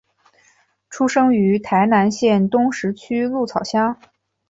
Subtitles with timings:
[0.89, 3.95] 出生于台南县东石区鹿草乡。